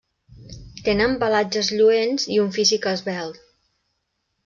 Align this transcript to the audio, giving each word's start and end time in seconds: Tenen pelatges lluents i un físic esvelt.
Tenen 0.87 1.13
pelatges 1.25 1.71
lluents 1.75 2.27
i 2.37 2.43
un 2.47 2.53
físic 2.59 2.91
esvelt. 2.97 3.43